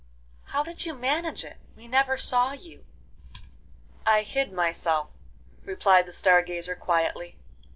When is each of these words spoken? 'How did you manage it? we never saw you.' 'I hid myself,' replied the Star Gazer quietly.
'How 0.45 0.63
did 0.63 0.83
you 0.87 0.95
manage 0.95 1.45
it? 1.45 1.57
we 1.75 1.87
never 1.87 2.17
saw 2.17 2.53
you.' 2.53 2.85
'I 4.03 4.23
hid 4.23 4.51
myself,' 4.51 5.11
replied 5.63 6.07
the 6.07 6.11
Star 6.11 6.41
Gazer 6.41 6.75
quietly. 6.75 7.37